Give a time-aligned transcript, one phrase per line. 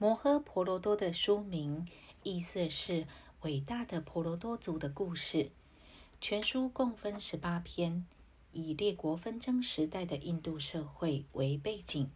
[0.00, 1.84] 摩诃婆罗多的书名，
[2.22, 3.08] 意思是
[3.40, 5.50] 伟大的婆罗多族的故事。
[6.20, 8.06] 全书共分十八篇，
[8.52, 12.08] 以列国纷争时代的印度社会为背景，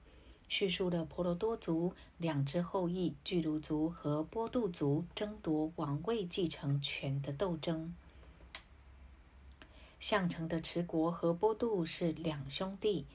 [0.49, 7.93] 叙述了婆罗多族两支后裔巨卢族和波度族争夺王位继承权的斗争。
[9.99, 13.07] 项城的持国和波度是两兄弟，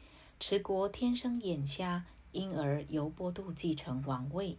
[0.41, 2.05] 持国天生眼瞎，
[2.37, 4.57] 因而由波度继承王位。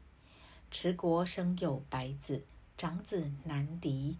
[0.68, 2.42] 持国生有白子，
[2.76, 4.16] 长子南迪。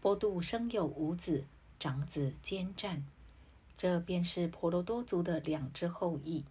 [0.00, 1.44] 波度生有五子，
[1.80, 3.04] 长子坚战，
[3.76, 6.44] 这便是婆罗多族的两支后裔。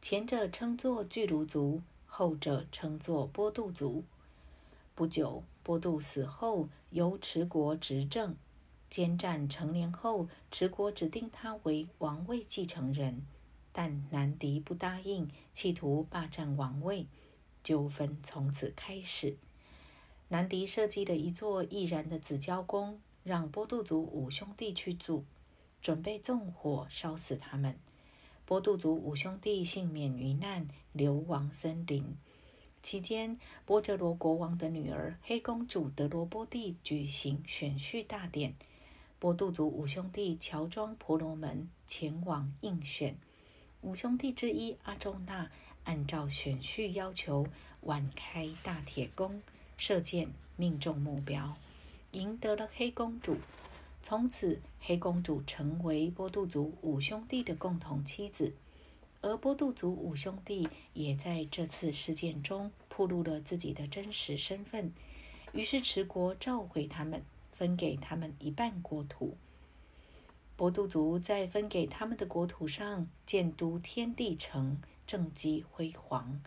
[0.00, 4.02] 前者称作巨卢族，后者称作波度族。
[4.94, 8.34] 不久，波度死后，由持国执政。
[8.88, 13.26] 坚战成年后，持国指定他为王位继承人，
[13.78, 17.06] 但南迪不答应，企图霸占王位，
[17.62, 19.36] 纠纷从此开始。
[20.28, 25.24] 南迪设计了一座易燃的紫礁宫，让波度族五兄弟去住，
[25.82, 27.76] 准备纵火烧死他们。
[28.46, 32.16] 波度族五兄弟幸免于难，流亡森林。
[32.82, 38.54] 期间，波哲罗国王的女儿黑公主德罗波蒂举行选婿大典，
[39.18, 43.18] 波度族五兄弟乔装婆罗门前往应选。
[43.82, 45.50] 五兄弟之一阿周那
[45.84, 47.46] 按照选婿要求，
[47.82, 49.42] 挽开大铁弓。
[49.76, 51.54] 射箭命中目标，
[52.12, 53.36] 赢得了黑公主。
[54.02, 58.54] 从此，黑公主成为波度族五兄弟的共同妻子。
[59.20, 64.92] 而波度族五兄弟也在这次事件中暴露了自己的真实身份。
[65.52, 69.36] 于是，持国召回他们，分给他们一半国土。
[70.56, 76.40] 波度族在分给他们的国土上建都天地城，政绩辉煌。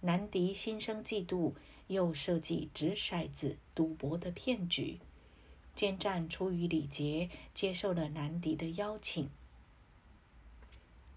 [0.00, 1.52] 南迪心生嫉妒。
[1.88, 4.98] 又设计掷骰子赌博的骗局。
[5.76, 9.30] 坚战出于礼节，接受了南迪的邀请。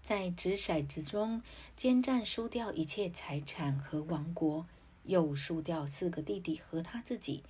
[0.00, 1.42] 在掷骰子中，
[1.76, 4.64] 坚战输掉一切财产和王国，
[5.02, 7.42] 又输掉四个弟弟和他自己，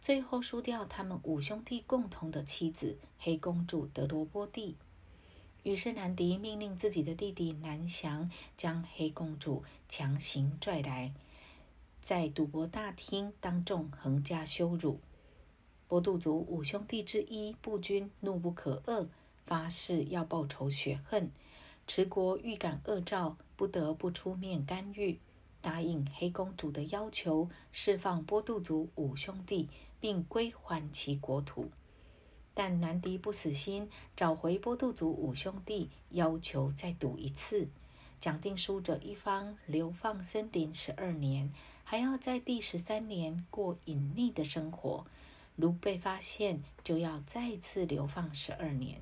[0.00, 4.76] 最后输掉他们五兄弟共同的妻子黑公主德罗波蒂。
[5.64, 11.12] 于是南迪命令自己的弟弟南翔将黑公主强行拽来。
[12.02, 14.98] 在赌博大厅当众横加羞辱，
[15.88, 19.08] 波度族五兄弟之一步军怒不可遏，
[19.44, 21.30] 发誓要报仇雪恨。
[21.86, 25.18] 持国预感恶兆，不得不出面干预，
[25.60, 29.68] 答应黑公主的要求，释放波度族五兄弟，
[30.00, 31.70] 并归还其国土。
[32.54, 37.68] 但南迪不死心，找回波度族五兄弟，要求再赌一次，
[38.18, 41.52] 讲定输者一方流放森林十二年。
[41.84, 45.06] 还要在第十三年过隐匿的生活，
[45.56, 49.00] 如被发现，就要再次流放十二年。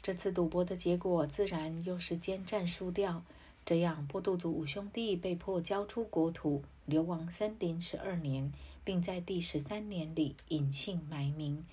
[0.00, 3.24] 这次赌博的结果自然又是奸战输掉，
[3.64, 8.52] 这样波度族五兄弟被迫交出国土，流亡森林十二年，
[8.82, 11.64] 并在第十三年里隐姓埋名，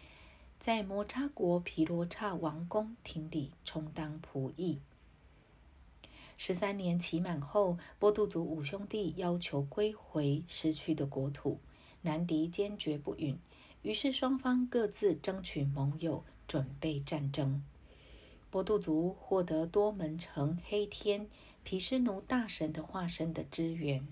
[0.60, 4.80] 在摩擦国毗罗刹王宫廷里充当仆役。
[6.38, 11.60] 十三年期满后，波度族五兄弟要求归回失去的国土，
[12.04, 13.38] 南迪坚决不允。
[13.82, 17.64] 于是双方各自争取盟友，准备战争。
[18.52, 21.28] 波度族获得多门城黑天
[21.64, 24.08] 毗湿奴大神的化身的支援。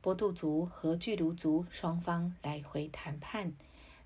[0.00, 3.52] 波度族和巨卢族双方来回谈判，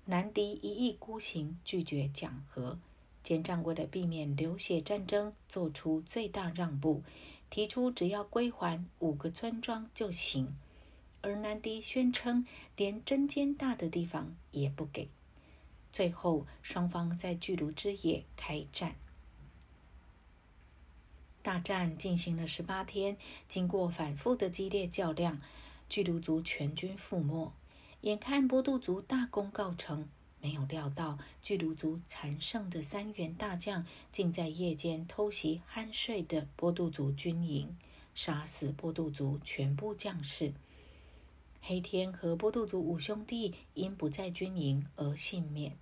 [0.05, 2.77] 南迪一意孤行，拒绝讲和。
[3.23, 7.01] 坚战为了避免流血战争，做出最大让步。
[7.49, 10.55] 提出只要归还五个村庄就行，
[11.21, 12.45] 而南迪宣称
[12.75, 15.07] 连针尖大的地方也不给。
[15.93, 18.95] 最后，双方在巨卢之野开战。
[21.45, 23.17] 大战进行了十八天，
[23.47, 25.39] 经过反复的激烈较量，
[25.87, 27.53] 巨卢族全军覆没。
[28.01, 30.09] 眼看波度族大功告成。
[30.41, 37.77] 没有料到，巨卢族残剩的三员大将竟在夜间偷袭酣睡的波度族军营，
[38.15, 40.51] 杀死波度族全部将士。
[41.61, 45.77] 黑天和波度族五兄弟因不在军营而幸免。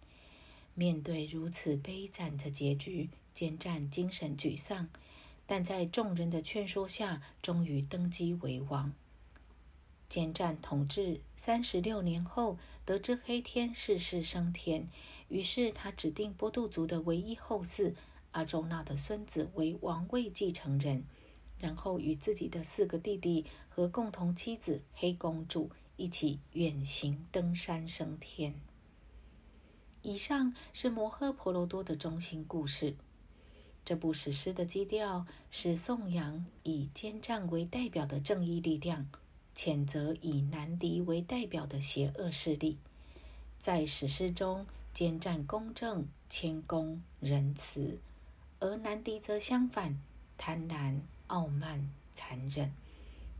[0.73, 4.89] 面对如此悲惨的结局，坚战精神沮丧，
[5.45, 8.93] 但在众人的劝说下，终于登基为王。
[10.09, 11.21] 坚战统治。
[11.35, 14.87] 三十六年后，得知黑天逝世升天，
[15.27, 17.95] 于是他指定波度族的唯一后嗣
[18.31, 21.03] 阿周那的孙子为王位继承人，
[21.57, 28.55] 然后与自己的四个弟弟和共同妻子黑公主一起远行登山升天。
[30.01, 32.95] 以上是摩诃婆罗多的中心故事。
[33.85, 39.07] 这部史诗的基调是颂扬以坚战为代表的正义力量，
[39.57, 42.77] 谴责以南迪为代表的邪恶势力。
[43.59, 47.99] 在史诗中，坚战公正、谦恭、仁慈，
[48.59, 49.99] 而南迪则相反，
[50.37, 52.71] 贪婪、傲慢、残忍。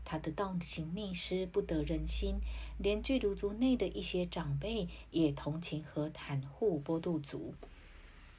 [0.04, 2.34] 他的倒行逆施不得人心，
[2.76, 7.54] 连巨鹿族内的一些长辈也同情和袒护波杜族。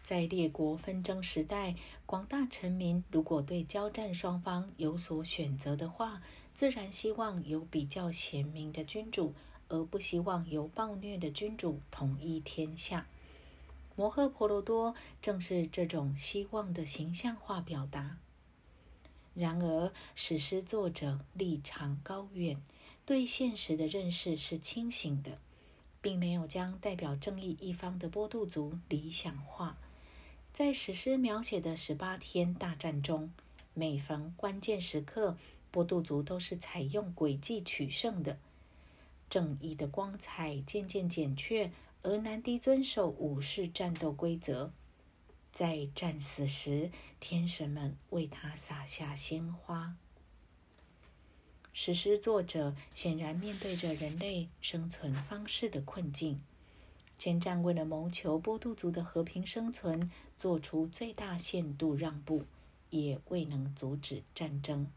[0.06, 1.74] 在列国纷争时代，
[2.06, 6.22] 广大臣民如果对交战双方有所选择的话，
[6.54, 9.34] 自然希望有比较贤明的君主，
[9.68, 13.07] 而不希望由暴虐的君主统一天下。
[13.96, 14.94] 摩诃婆罗多
[15.24, 18.18] 正是这种希望的形象化表达。
[19.34, 22.62] 然而，史诗作者立场高远，
[23.07, 25.40] 对现实的认识是清醒的，
[26.00, 29.75] 并没有将代表正义一方的波度族理想化。
[30.56, 33.30] 在史诗描写的十八天大战中，
[33.74, 35.38] 每逢关键时刻，
[35.69, 38.40] 波杜族都是采用诡计取胜的，
[39.30, 41.72] 正义的光彩渐渐减却，
[42.04, 44.72] 而南迪遵守武士战斗规则。
[45.52, 49.98] 在战死时，天神们为他洒下鲜花。
[51.74, 56.40] 史诗作者显然面对着人类生存方式的困境。
[57.18, 62.44] 前战为了谋求波杜族的和平生存，做出最大限度让步，
[62.90, 64.88] 也未能阻止战争。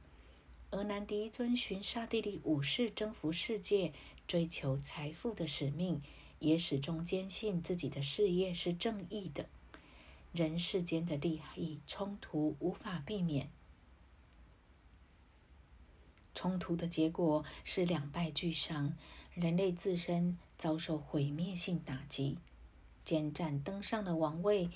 [0.71, 3.93] 而南迪遵循沙地利武士征服世界、
[4.27, 6.03] 追求财富的使命，
[6.41, 9.47] 也始终坚信自己的事业是正义的。
[10.33, 13.49] 人世间的利益冲突无法避免，
[16.35, 18.93] 冲突的结果是两败俱伤，
[19.41, 22.39] 人类自身遭受毁灭性打击。
[23.05, 24.69] 坚战登上了王位，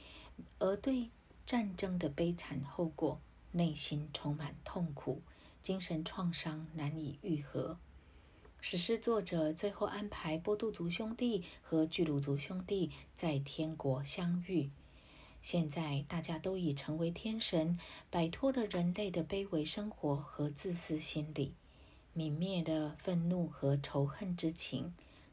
[0.58, 1.10] 而对
[1.44, 3.20] 战争的悲惨后果，
[3.50, 5.20] 内心充满痛苦，
[5.62, 7.76] 精神创伤难以愈合。
[8.60, 14.70] 史诗作者最后安排波杜族兄弟和巨鹿族兄弟在天国相遇。
[15.42, 17.76] 现在大家都已成为天神，
[18.08, 21.52] 摆脱了人类的卑微生活和自私心理，
[22.14, 24.92] 泯灭了愤怒和仇恨之情，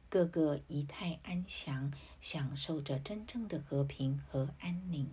[0.10, 1.92] 个个仪态安详，
[2.22, 5.10] 享受着真正的和平和安宁。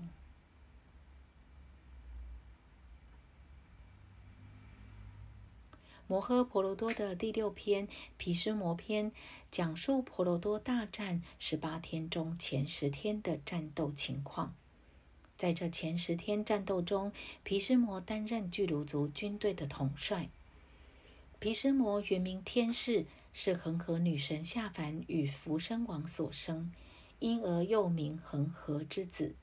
[6.09, 9.11] 摩诃婆罗多的第六篇《毗湿摩篇》
[9.51, 14.55] 讲述婆罗多大战十八天中前十天的战斗情况。
[15.37, 17.11] 在这前十天战斗中，
[17.43, 20.29] 毗湿摩担任巨鹿族军队的统帅。
[21.47, 26.73] 毗湿摩原名天士，是恒河女神下凡与福生王所生，
[27.21, 29.37] 因而又名恒河之子。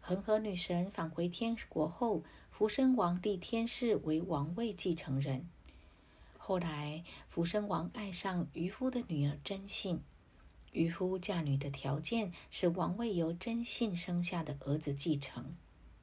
[0.00, 5.46] 恒河女神返回天国后，福生王立天士为王位继承人。
[6.38, 10.00] 后来，福生王爱上渔夫的女儿真信。
[10.72, 15.54] 渔夫嫁女的条件是王位由真信生下的儿子继承，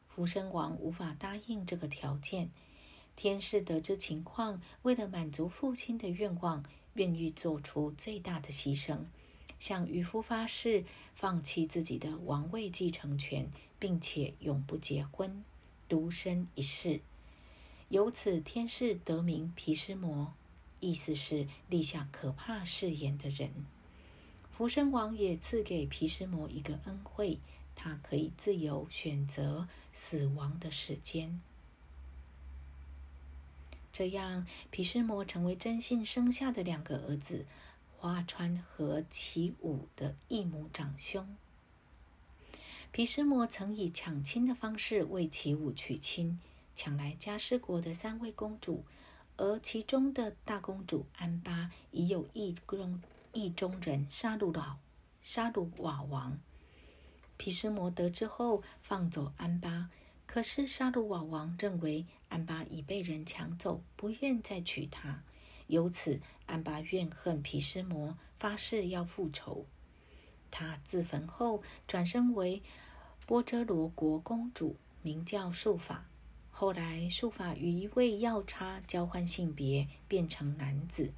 [0.07, 2.51] 福生王无法答应这个条件。
[3.19, 6.63] 天士得知情况，为了满足父亲的愿望，
[6.94, 9.00] 愿意做出最大的牺牲，
[9.60, 15.43] 向渔夫发誓放弃自己的王位继承权，并且永不结婚，
[15.89, 17.01] 独身一世。
[17.89, 20.34] 由此，天士得名毗湿摩，
[20.79, 23.51] 意思是立下可怕誓言的人。
[24.50, 27.39] 福生王也赐给毗湿摩一个恩惠，
[27.75, 31.41] 他可以自由选择死亡的时间。
[33.91, 37.46] 这样，毗湿摩成为真信生下的两个儿子
[37.98, 41.36] 花川和齐武的异母长兄。
[42.91, 46.39] 毗湿摩曾以抢亲的方式为齐武娶亲，
[46.75, 48.84] 抢来迦湿国的三位公主，
[49.38, 53.01] 而其中的大公主安巴已有意中。
[53.31, 54.79] 意中人杀戮了
[55.22, 56.39] 杀戮瓦王，
[57.38, 59.91] 毗湿摩得知后放走安巴，
[60.31, 65.24] 可是沙鲁瓦王认为安巴已被人抢走，不愿再娶她，
[65.65, 69.65] 由此安巴怨恨毗湿摩，发誓要复仇。
[70.51, 72.62] 他自焚后转身为
[73.25, 76.05] 波遮罗国公主，名叫术法。
[76.51, 81.12] 后来术法与一位药叉交换性别，变成男子。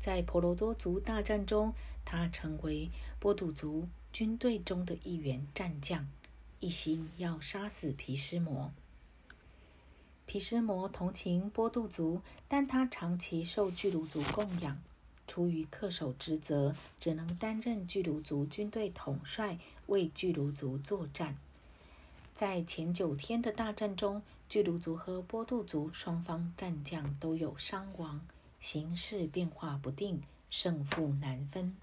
[0.00, 1.74] 在婆罗多族大战中，
[2.04, 6.06] 他成为波杜族军队中的一员战将，
[6.60, 8.72] 一心要杀死毗湿摩。
[10.24, 14.76] 毗湿摩同情波度族，但他长期受巨卢族供养，
[15.26, 21.36] 出于恪守职责，只能担任巨卢族军队统帅，为巨卢族作战。
[22.34, 28.20] 在前九天的大战中，巨卢族和波度族双方战将都有伤亡，
[28.60, 31.76] 形势变化不定，胜负难分。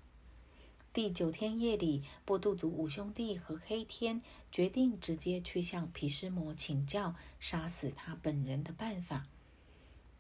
[0.94, 4.22] 第九天夜里，波度族五兄弟和黑天
[4.52, 9.26] 决定直接去向毗湿摩请教杀死他本人的办法。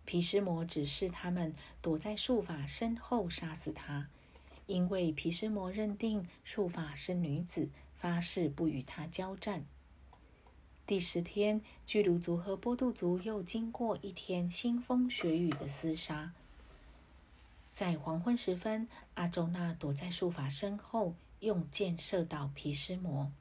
[0.03, 4.07] 毗湿摩指示他们躲在术法身后杀死他，
[4.65, 9.65] 因为毗湿摩认定术法是女子，发誓不与他交战。
[10.87, 16.33] 第十天，巨卢族和波度族又经过一天腥风血雨的厮杀。
[17.73, 23.31] 在黄昏时分，阿周那躲在术法身后，用箭射倒毗湿摩。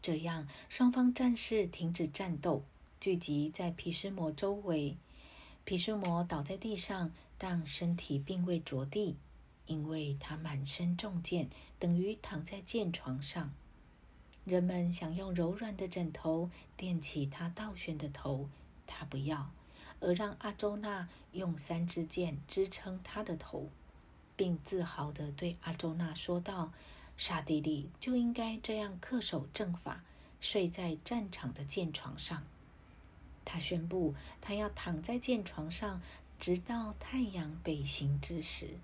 [0.00, 2.62] 这样，双方战士停止战斗，
[3.00, 4.96] 聚集在毗湿摩周围。
[5.64, 9.16] 毗湿摩倒在地上，但身体并未着地，
[9.66, 11.50] 因为他满身中箭，
[11.80, 13.52] 等于躺在箭床上。
[14.44, 18.48] 人们想用柔软的枕头垫起他倒悬的头，
[18.86, 19.50] 他不要。
[20.00, 23.68] 而让阿周那用三支箭支撑他的头，
[24.36, 26.72] 并自豪地对阿周那说道
[27.16, 30.04] ：“沙地利就应该这样恪守正法，
[30.40, 32.44] 睡在战场的箭床上。”
[33.44, 36.02] 他宣布，他要躺在箭床上，
[36.38, 38.78] 直到太阳北行之时。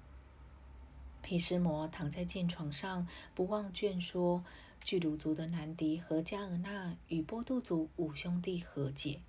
[1.21, 4.45] 毗湿摩躺在箭床上，不忘劝说
[4.83, 9.21] 巨卢族的南迪和加尔纳与波度族五兄弟和解。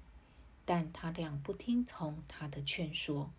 [0.66, 3.32] 但他俩不听从他的劝说，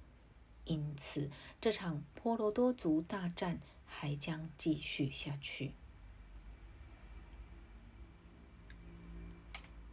[0.64, 5.72] 因此这场波罗多族大战还将继续下去。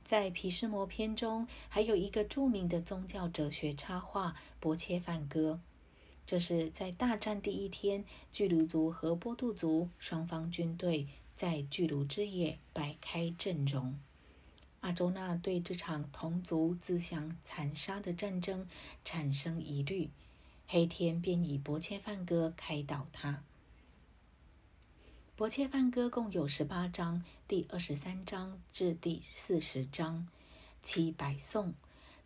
[0.03, 5.61] 在《毗湿摩篇》中，还有一个著名的宗教哲学插画《博切梵歌》，
[6.25, 11.07] 这是在大战第一天，巨卢族和波度族双方军队
[11.37, 13.97] 在巨卢之野摆开阵容。
[14.81, 18.67] 阿周那对这场同族自相残杀的战争
[19.05, 20.09] 产生疑虑，
[20.67, 23.31] 黑天便以《伯切梵歌》开导他。
[25.35, 30.27] 《伯切梵歌》共有十八章，第二十三章至第四十章，
[30.81, 31.75] 七百颂。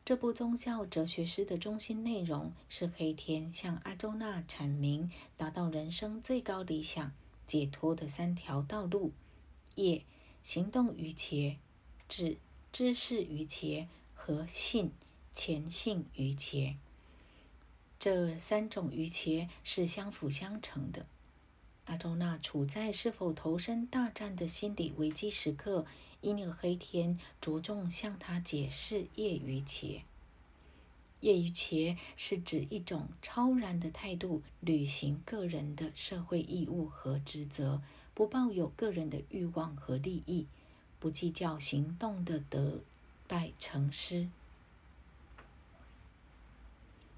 [0.06, 7.12] 这部宗教哲学诗的中心内容是黑天向阿周那阐明达到人生最高理想
[7.46, 9.12] 解脱的三条道路：
[9.76, 10.06] 业、
[10.42, 11.58] 行动于前、
[12.08, 12.38] 智。
[12.77, 14.91] 知识于前和信
[15.34, 16.77] 前信于前，
[17.98, 21.05] 这三种于前是相辅相成的。
[21.86, 25.86] 阿周那处在是否投身大战的心理危机时刻，
[26.20, 30.03] 因而黑天着重向他解释业余前。
[31.22, 37.82] 业余前是指一种超然的态度，履行个人的社会义务和职责，
[38.13, 40.48] 不抱有个人的欲望和利益。
[41.06, 42.82] 不计较行动的得
[43.28, 44.28] 败成失。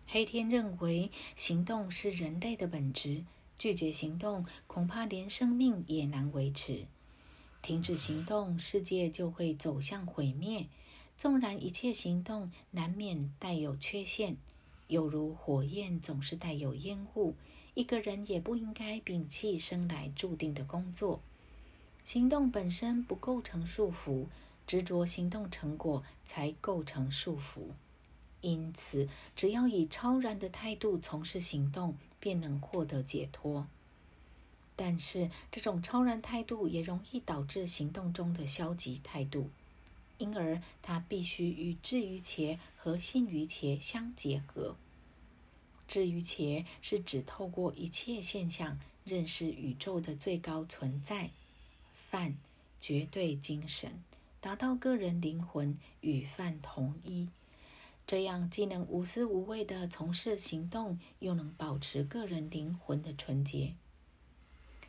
[0.05, 3.23] 黑天认为行动是人类的本质，
[3.57, 6.85] 拒绝行动恐怕连生命也难维持。
[7.61, 10.67] 停止行动，世界就会走向毁灭。
[11.17, 14.35] 纵然一切行动难免带有缺陷，
[14.87, 17.35] 犹如火焰总是带有烟雾，
[17.73, 21.21] 一个人也不应该摒弃生来注定的工作。
[22.07, 24.27] 行动本身不构成束缚，
[24.65, 27.73] 执着行动成果才构成束缚。
[28.39, 33.67] 因此，只要以超然的态度从事行动，便能获得解脱。
[34.77, 39.49] 但是，这种超然态度也容易导致行动中的消极态度，
[40.17, 44.77] 因而它必须与智于且和信于且相结合。
[45.89, 51.31] 智于且是指透过一切现象认识宇宙的最高存在。
[52.17, 52.35] 犯
[52.81, 54.03] 绝对精神，
[54.41, 57.29] 达到个人灵魂与犯同一，
[58.07, 63.75] 这样既能无私无畏的从事行动，又能保持个人灵魂的纯洁。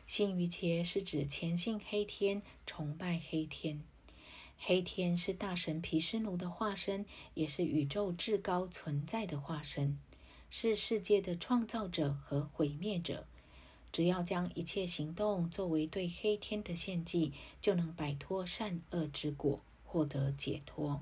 [0.07, 3.79] 信与切是指虔信黑天，崇拜黑天。
[4.57, 7.05] 黑天是大神毗湿奴的化身，
[7.35, 9.99] 也是宇宙至高存在的化身，
[10.49, 13.27] 是世界的创造者和毁灭者。
[13.91, 21.01] 只要将一切行动作为对黑天的献祭，就能摆脱善恶之果，获得解脱。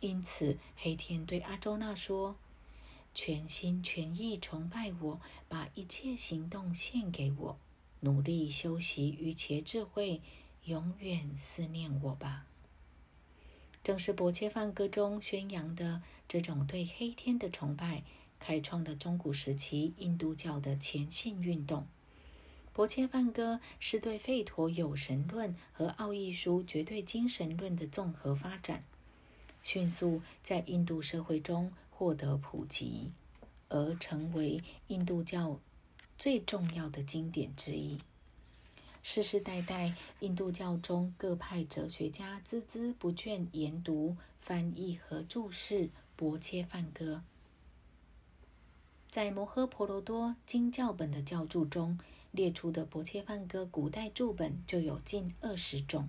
[0.00, 2.36] 因此，黑天对阿周那说
[3.12, 7.58] ：“全心全意崇拜我，把一切行动献给我，
[8.00, 10.20] 努力修习于且智慧，
[10.66, 12.46] 永远思念我吧。”
[13.82, 18.04] 正是薄切梵歌中宣扬的这种对黑天的崇拜，
[18.38, 21.86] 开创了中古时期印度教的虔信运动。
[22.72, 28.84] 薄切梵歌是对吠陀有神论和奥义书绝对精神论的综合发展，
[29.62, 33.10] 迅速在印度社会中获得普及，
[33.68, 35.58] 而成为印度教
[36.16, 37.98] 最重要的经典之一。
[39.02, 47.22] 世世代代，印度教中各派哲学家孜孜不倦研读、翻译和注释薄切梵歌。
[49.10, 51.98] 在摩诃婆罗多经教本的教注中
[52.30, 56.08] 列出的薄切梵歌古代注本就有近二十种。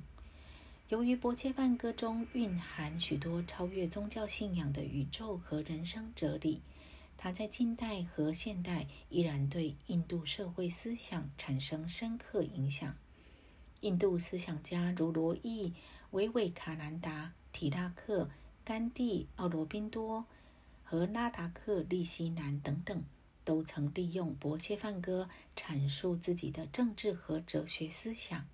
[0.89, 6.62] 由于薄切梵歌中蕴含许多超越宗教信仰的宇宙和人生哲理。
[7.22, 12.96] 它在近代和现代依然对印度社会思想产生深刻影响。
[13.82, 15.74] 印度思想家如罗伊、
[16.12, 18.29] 维维卡南达、提拉克、
[18.63, 20.25] 甘地、奥罗宾多
[20.89, 23.03] 和拉达克利西南等等，
[23.46, 28.48] 都曾利用薄切梵歌阐述自己的政治和哲学思想。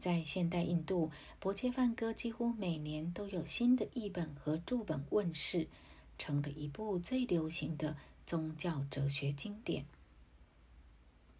[0.00, 5.68] 在现代印度，薄切梵歌几乎每年都有新的译本和注本问世。
[6.16, 9.84] 成了一部最流行的宗教哲学经典。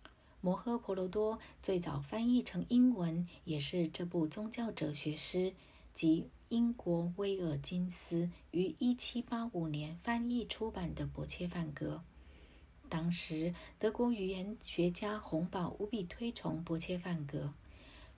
[0.40, 5.54] 《摩诃婆罗多》最早翻译成英文，也是这部宗教哲学诗
[5.94, 12.02] 及英国威尔金斯于一七八五年翻译出版的《伯切梵歌》。
[12.90, 17.38] 当时，德国语言学家洪堡无比推崇《伯切梵歌》，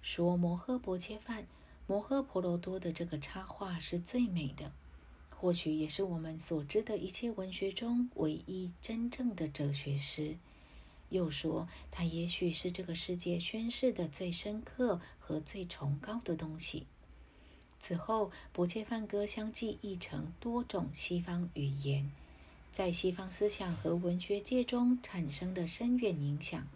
[0.02, 1.42] 说《摩诃伯切梵》
[1.86, 4.72] 《摩诃婆罗多》的这个插画是最美的。
[5.30, 10.36] 或许也是我们所知的一切文学中唯一真正的哲学诗。
[11.10, 16.86] 又说，它也许是这个世界宣示的最深刻和最崇高的东西。
[17.80, 22.10] 此后，薄切梵歌相继译成多种西方语言，
[22.72, 26.66] 在西方思想和文学界中产生了深远影响。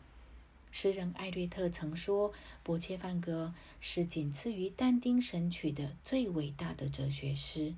[0.70, 2.32] 诗人艾略特曾说
[2.62, 7.74] ：“薄切梵歌是仅次于但丁《神曲》的最伟大的哲学诗。”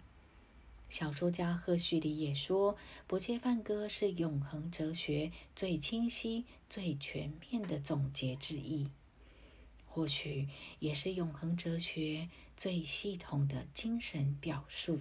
[0.90, 2.74] 小说家赫胥黎也说，
[3.06, 8.86] 《薄切梵歌》是永恒哲学最清晰、最全面的总结之一，
[9.86, 10.48] 或许
[10.80, 12.28] 也是永恒哲学
[12.62, 15.00] 最系统的精神表述。